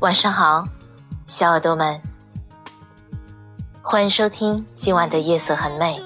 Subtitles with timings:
[0.00, 0.66] 晚上好，
[1.26, 2.00] 小耳朵们，
[3.82, 6.02] 欢迎收听今晚的夜色很美。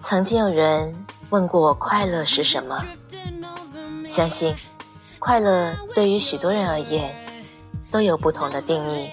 [0.00, 0.90] 曾经有人
[1.28, 2.82] 问过我快乐是什么，
[4.06, 4.56] 相信
[5.18, 7.14] 快乐对于许多人而言
[7.90, 9.10] 都有不同的定义。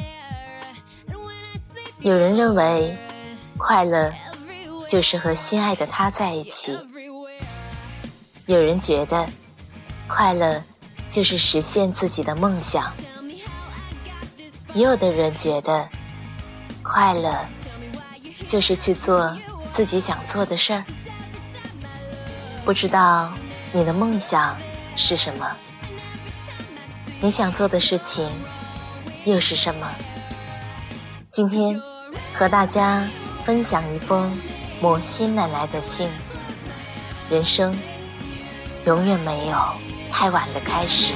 [2.00, 2.98] 有人认为
[3.58, 4.10] 快乐
[4.88, 6.80] 就是和心爱的他在一起，
[8.46, 9.28] 有人觉得
[10.07, 10.63] 快乐。
[11.10, 12.90] 就是实现自己的梦想，
[14.74, 15.88] 也有的人觉得
[16.82, 17.46] 快乐
[18.46, 19.38] 就是去做
[19.72, 20.84] 自己想做的事儿。
[22.63, 23.32] 不知道
[23.72, 24.58] 你的梦想
[24.96, 25.52] 是什么？
[27.20, 28.30] 你想做的事情
[29.26, 29.88] 又是什么？
[31.30, 31.80] 今天
[32.34, 33.08] 和大家
[33.44, 34.38] 分享一封
[34.82, 36.10] 摩西奶奶的信。
[37.30, 37.74] 人生
[38.85, 39.58] 永远没有。
[40.12, 41.13] 太晚的开始。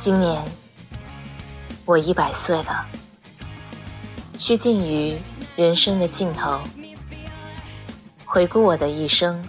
[0.00, 0.42] 今年
[1.84, 2.86] 我一百岁了，
[4.34, 5.14] 趋近于
[5.56, 6.58] 人生的尽头。
[8.24, 9.44] 回顾我的一生，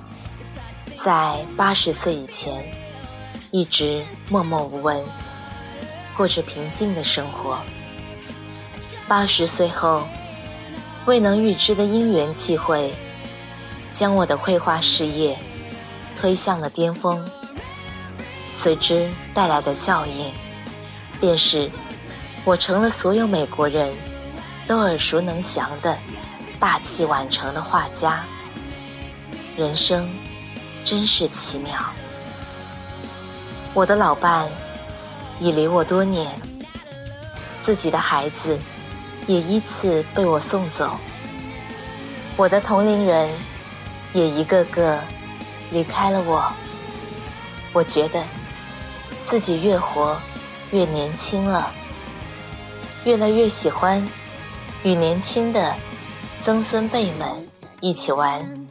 [0.94, 2.66] 在八十岁以前，
[3.50, 5.02] 一直默默无闻，
[6.18, 7.58] 过着平静的生活。
[9.08, 10.06] 八十岁后，
[11.06, 12.94] 未能预知的因缘际会，
[13.94, 15.40] 将我的绘画事业
[16.14, 17.26] 推向了巅峰。
[18.52, 20.32] 随之带来的效应，
[21.20, 21.70] 便是
[22.44, 23.94] 我成了所有美国人
[24.68, 25.98] 都耳熟能详的
[26.60, 28.24] 大器晚成的画家。
[29.58, 30.10] 人生
[30.84, 31.74] 真是奇妙。
[33.74, 34.50] 我的老伴
[35.40, 36.30] 已离我多年，
[37.62, 38.60] 自己的孩子。
[39.28, 40.98] 也依次被我送走，
[42.36, 43.30] 我的同龄人
[44.14, 45.00] 也一个个
[45.70, 46.52] 离开了我。
[47.72, 48.26] 我觉得
[49.26, 50.18] 自己越活
[50.72, 51.72] 越年轻了，
[53.06, 54.06] 越来越喜欢
[54.84, 55.74] 与年轻的
[56.42, 57.28] 曾孙辈们
[57.80, 58.68] 一起玩。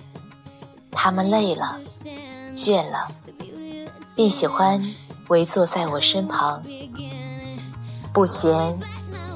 [0.92, 1.78] 他们累了、
[2.54, 3.08] 倦了，
[4.14, 4.94] 便喜欢
[5.28, 6.62] 围坐在我身旁，
[8.12, 8.78] 不嫌。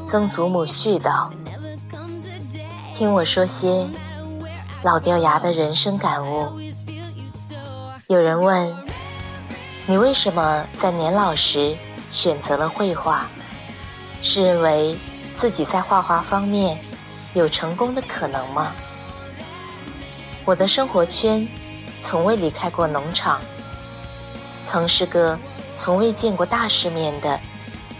[0.06, 1.30] 曾祖母絮叨
[2.92, 3.88] ：“听我说些
[4.82, 6.46] 老掉牙的人生感悟。”
[8.08, 8.76] 有人问
[9.86, 11.76] ：“你为什么在年老时
[12.10, 13.26] 选择了绘画？
[14.22, 14.96] 是认为
[15.36, 16.78] 自己在画画方面
[17.34, 18.72] 有成功的可能吗？”
[20.46, 21.46] 我的生活圈
[22.00, 23.40] 从未离开过农场，
[24.64, 25.38] 曾是个
[25.76, 27.38] 从未见过大世面的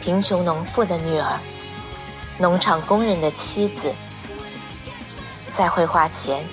[0.01, 1.39] 贫穷农妇的女儿。
[2.39, 3.93] 农场工人的妻子，
[5.53, 6.45] 在绘画前，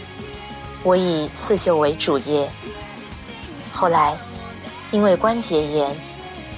[0.83, 2.49] 我以刺绣为主业。
[3.71, 4.15] 后来，
[4.91, 5.95] 因为关节炎，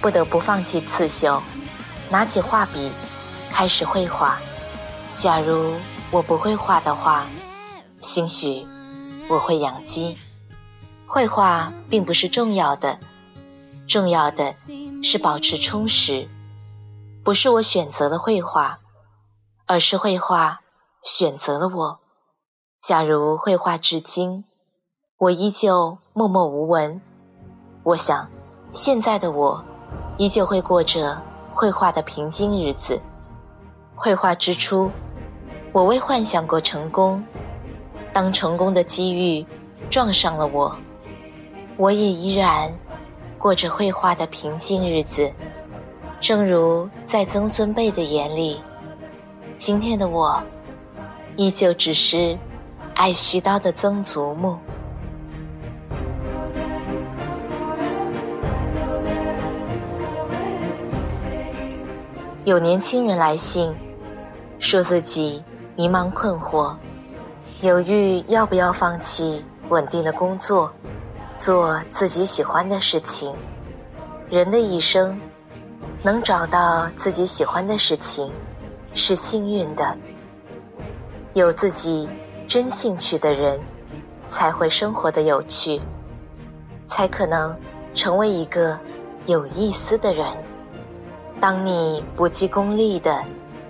[0.01, 1.41] 不得不放弃刺绣，
[2.09, 2.91] 拿起画笔，
[3.49, 4.39] 开始绘画。
[5.15, 5.75] 假如
[6.11, 7.27] 我不会画的话，
[7.99, 8.65] 兴许
[9.29, 10.17] 我会养鸡。
[11.05, 12.99] 绘画并不是重要的，
[13.87, 14.53] 重要的
[15.03, 16.27] 是保持充实。
[17.23, 18.79] 不是我选择了绘画。
[19.65, 20.59] 而是绘画
[21.01, 21.99] 选择了我。
[22.81, 24.43] 假如绘画至今，
[25.17, 27.01] 我依旧默默无闻，
[27.83, 28.25] 我想，
[28.71, 29.61] 现在的我
[30.15, 31.21] 依旧会过着
[31.51, 33.01] 绘画的平静日子。
[33.93, 34.89] 绘画之初，
[35.73, 37.21] 我未幻想过成功。
[38.13, 39.45] 当成功的机遇
[39.89, 40.73] 撞上了我，
[41.75, 42.71] 我也依然
[43.37, 45.29] 过着绘画的平静日子。
[46.21, 48.61] 正如在曾孙辈的眼里。
[49.57, 50.41] 今天的我，
[51.35, 52.37] 依旧只是
[52.95, 54.57] 爱絮叨的曾祖母。
[62.45, 63.73] 有年轻人来信，
[64.59, 65.41] 说自己
[65.77, 66.75] 迷茫困惑，
[67.61, 70.69] 犹豫要不要放弃稳定的工作，
[71.37, 73.33] 做自己喜欢的事情。
[74.29, 75.17] 人的一生，
[76.01, 78.29] 能找到自己喜欢的事情。
[78.95, 79.97] 是幸运的。
[81.33, 82.07] 有自己
[82.47, 83.59] 真兴趣的人，
[84.27, 85.81] 才会生活的有趣，
[86.87, 87.57] 才可能
[87.95, 88.77] 成为一个
[89.25, 90.27] 有意思的人。
[91.43, 93.21] 当你不计功利的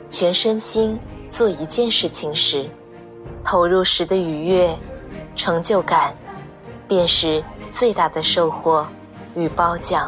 [0.07, 0.95] 全身心
[1.27, 2.69] 做一件事情时，
[3.43, 4.77] 投入时的愉悦、
[5.35, 6.13] 成就感，
[6.87, 8.87] 便是最大的收获
[9.33, 10.07] 与褒奖。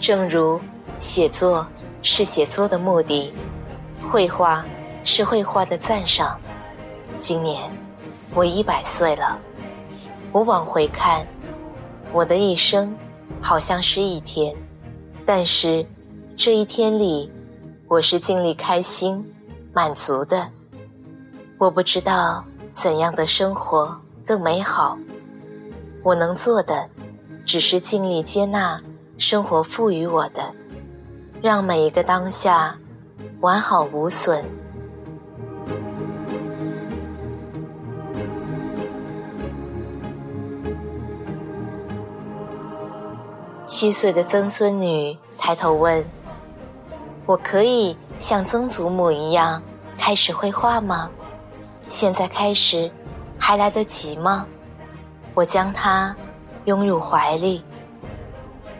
[0.00, 0.60] 正如
[0.98, 1.64] 写作
[2.02, 3.32] 是写作的目的，
[4.02, 4.66] 绘画
[5.04, 6.36] 是绘画的赞赏。
[7.20, 7.62] 今年
[8.34, 9.38] 我一百岁了，
[10.32, 11.24] 我往回看，
[12.12, 12.92] 我的一生
[13.40, 14.52] 好像是一天，
[15.24, 15.86] 但是
[16.36, 17.30] 这一天里，
[17.88, 19.24] 我是尽力开心、
[19.72, 20.46] 满足的。
[21.56, 22.44] 我不知道
[22.74, 24.98] 怎样的生活更美好，
[26.02, 26.90] 我能做的
[27.46, 28.78] 只是尽力接纳
[29.16, 30.52] 生活赋予我的，
[31.40, 32.78] 让每一个当下
[33.40, 34.44] 完好无损。
[43.66, 46.04] 七岁的曾孙女抬头问
[47.26, 49.60] ：“我可以像曾祖母一样
[49.98, 51.10] 开始绘画吗？
[51.86, 52.90] 现在开始
[53.38, 54.46] 还来得及吗？”
[55.34, 56.14] 我将她
[56.64, 57.62] 拥入怀里，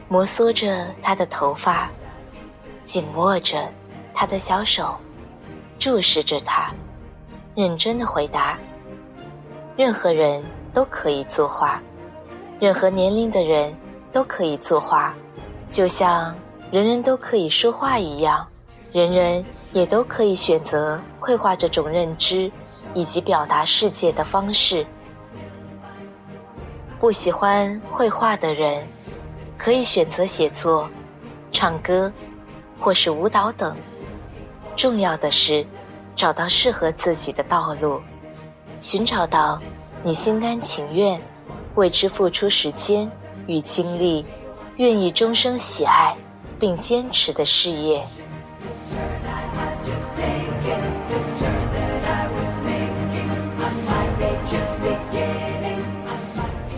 [0.08, 1.90] 摩挲着她的头发，
[2.84, 3.68] 紧握着
[4.14, 4.96] 她的小手，
[5.78, 6.72] 注视着她，
[7.54, 8.56] 认真的回答
[9.76, 10.42] ：“任何人
[10.72, 11.82] 都可以作画，
[12.60, 13.74] 任何年龄的人。”
[14.12, 15.14] 都可以作画，
[15.68, 16.34] 就像
[16.70, 18.46] 人人都可以说话一样，
[18.92, 22.50] 人人也都可以选择绘画这种认知
[22.92, 24.86] 以及表达世界的方式。
[26.98, 28.86] 不喜欢绘画的人，
[29.56, 30.88] 可以选择写作、
[31.52, 32.12] 唱歌，
[32.80, 33.76] 或是舞蹈等。
[34.74, 35.64] 重要的是，
[36.16, 38.00] 找到适合自己的道路，
[38.80, 39.60] 寻找到
[40.02, 41.20] 你心甘情愿
[41.76, 43.10] 为之付出时间。
[43.46, 44.26] 与精力，
[44.76, 46.12] 愿意终生喜爱
[46.58, 48.04] 并坚持的事业。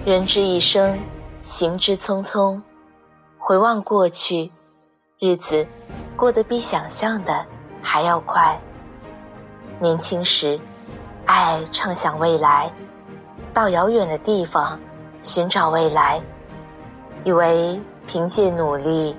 [0.04, 0.98] 人之一生，
[1.40, 2.60] 行之匆匆。
[3.36, 4.50] 回望过去，
[5.20, 5.66] 日子
[6.16, 7.46] 过得比想象的
[7.82, 8.58] 还要快。
[9.78, 10.58] 年轻时，
[11.26, 12.72] 爱畅想未来，
[13.52, 14.78] 到遥远的地方
[15.22, 16.20] 寻找未来。
[17.24, 19.14] 以为凭借努力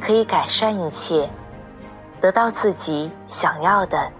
[0.00, 1.30] 可以改善一切，
[2.20, 4.12] 得到自己想要的。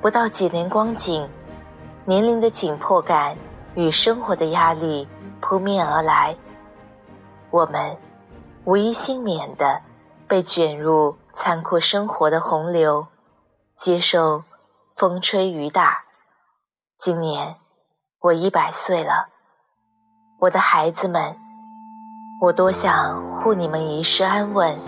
[0.00, 1.28] 不到几年光景，
[2.04, 3.36] 年龄的紧迫感
[3.74, 5.08] 与生活的压力
[5.40, 6.36] 扑面而来，
[7.50, 7.96] 我们
[8.64, 9.80] 无一幸免的
[10.26, 13.06] 被卷入残酷生活的洪流，
[13.78, 14.44] 接受
[14.96, 16.04] 风吹雨打。
[16.98, 17.56] 今年
[18.20, 19.28] 我一百岁了，
[20.40, 21.43] 我的孩子们。
[22.44, 24.78] 我多想护你们一世安稳，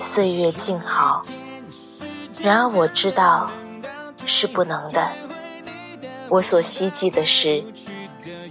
[0.00, 1.22] 岁月静好。
[2.40, 3.48] 然而我知道
[4.24, 5.08] 是不能的。
[6.28, 7.62] 我所希冀的是，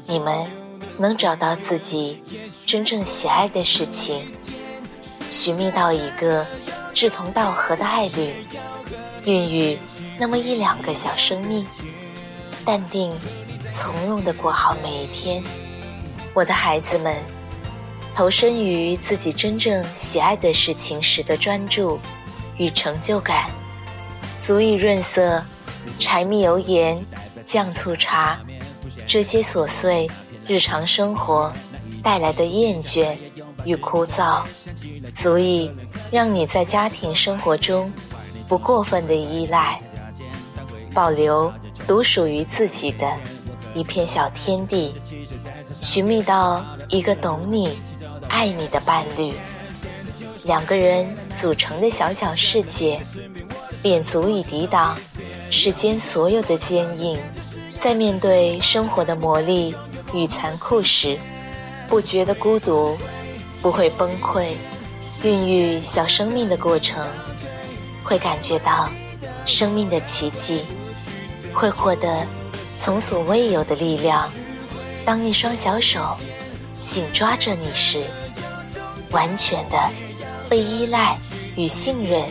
[0.08, 0.50] 你们
[0.98, 2.24] 能找到自己
[2.66, 4.32] 真正喜爱的事情，
[5.30, 6.48] 寻觅到一个
[6.94, 8.34] 志同道合的爱侣，
[9.26, 9.78] 孕育
[10.18, 11.68] 那么一两个小生命，
[12.64, 13.14] 淡定
[13.74, 15.44] 从容地过好每一天。
[16.34, 17.14] 我的孩子们。
[18.16, 22.00] 投身于自己真正喜爱的事情时的专注
[22.58, 23.50] 与成就感，
[24.40, 25.44] 足以润色
[26.00, 27.06] 柴米油盐
[27.46, 28.40] 酱醋茶
[29.06, 30.10] 这些琐碎
[30.48, 31.52] 日常生活
[32.02, 33.18] 带来的厌倦
[33.66, 34.44] 与枯燥，
[35.14, 35.70] 足以
[36.10, 37.92] 让你在家庭生活中
[38.48, 39.78] 不过分的依赖，
[40.94, 41.54] 保留
[41.86, 43.20] 独属于自己的
[43.74, 44.94] 一片小天地，
[45.82, 47.78] 寻觅到一个懂你。
[48.36, 49.34] 爱你的伴侣，
[50.44, 53.00] 两个人组成的小小世界，
[53.82, 54.94] 便足以抵挡
[55.50, 57.18] 世间所有的坚硬。
[57.80, 59.74] 在面对生活的磨砺
[60.14, 61.18] 与残酷时，
[61.88, 62.98] 不觉得孤独，
[63.62, 64.48] 不会崩溃。
[65.24, 67.08] 孕育小生命的过程，
[68.04, 68.90] 会感觉到
[69.46, 70.66] 生命的奇迹，
[71.54, 72.28] 会获得
[72.78, 74.30] 从所未有的力量。
[75.06, 76.18] 当一双小手。
[76.84, 78.04] 紧抓着你时，
[79.16, 79.78] 完全的
[80.50, 81.18] 被依赖
[81.56, 82.22] 与信任，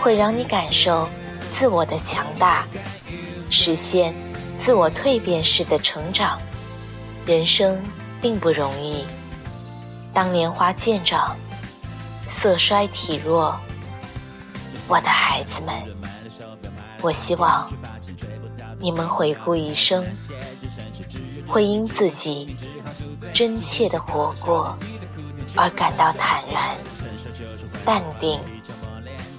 [0.00, 1.06] 会让你感受
[1.50, 2.66] 自我的强大，
[3.50, 4.14] 实现
[4.58, 6.40] 自我蜕变式的成长。
[7.26, 7.78] 人生
[8.22, 9.04] 并不容易，
[10.14, 11.36] 当年华渐长，
[12.26, 13.54] 色衰体弱，
[14.88, 15.74] 我的孩子们，
[17.02, 17.70] 我希望
[18.80, 20.02] 你们回顾一生，
[21.46, 22.56] 会因自己
[23.34, 24.74] 真切的活过
[25.56, 26.76] 而感到坦然、
[27.84, 28.40] 淡定、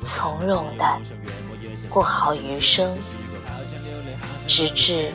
[0.05, 0.99] 从容的
[1.89, 2.97] 过好余生，
[4.47, 5.11] 直至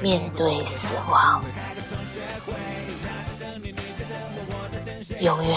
[0.00, 1.42] 面对死亡。
[5.20, 5.56] 永远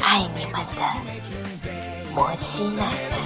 [0.00, 0.82] 爱你们的
[2.14, 3.18] 摩西奶奶。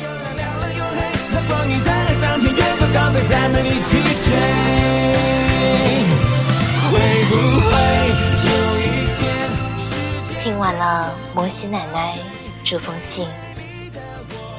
[10.58, 12.18] 听完了摩西奶奶
[12.64, 13.28] 这封信，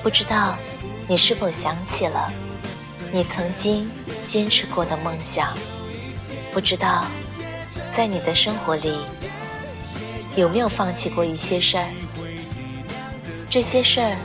[0.02, 0.56] 不知道
[1.10, 2.32] 你是否想起了
[3.12, 3.92] 你曾经
[4.26, 5.54] 坚持过的梦想？
[6.54, 7.04] 不知道
[7.92, 8.98] 在你的生活里
[10.38, 11.90] 有没有放弃过一些事儿？
[13.50, 14.16] 这些事儿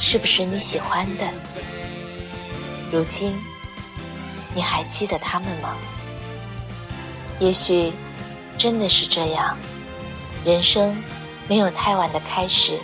[0.00, 1.28] 是不是你喜欢的？
[2.90, 3.36] 如今，
[4.54, 5.76] 你还记得他们吗？
[7.40, 7.92] 也许
[8.56, 9.54] 真的是这样，
[10.44, 10.96] 人生
[11.48, 12.78] 没有太晚的开始。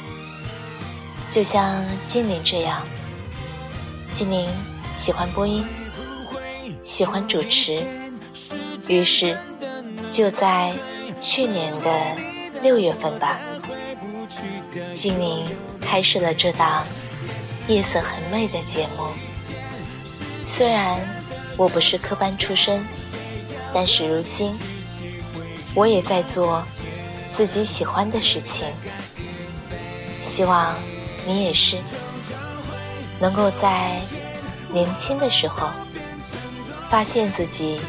[1.28, 2.84] 就像精灵这样，
[4.12, 4.48] 精灵
[4.96, 5.64] 喜欢播音，
[6.82, 7.84] 喜欢主持，
[8.88, 9.38] 于是
[10.10, 10.74] 就在
[11.20, 12.16] 去年的
[12.62, 13.38] 六月份吧，
[14.92, 15.46] 精灵
[15.80, 16.84] 开设了这档
[17.68, 19.04] 夜色很美的节目。
[20.44, 20.98] 虽然
[21.56, 22.84] 我不是科班出身，
[23.72, 24.52] 但是如今
[25.76, 26.64] 我也在做
[27.40, 28.68] 自己喜欢的事情。
[30.20, 30.74] 希望
[31.26, 31.78] 你也是
[33.18, 33.98] 能够在
[34.68, 35.70] 年轻的时候
[36.90, 37.80] 发现自己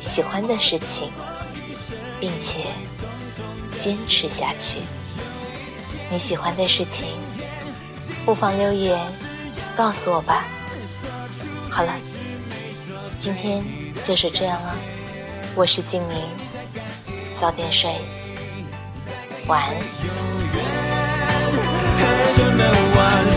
[0.00, 1.12] 喜欢的事情，
[2.18, 2.60] 并且
[3.76, 4.78] 坚持下去。
[6.10, 7.06] 你喜欢的事情，
[8.24, 8.98] 不妨留言
[9.76, 10.46] 告诉我吧。
[11.70, 11.92] 好了，
[13.18, 13.62] 今天
[14.02, 14.74] 就是这样了。
[15.54, 16.16] 我是静宁，
[17.38, 17.94] 早点睡，
[19.48, 19.60] 我永
[22.56, 23.35] 远玩。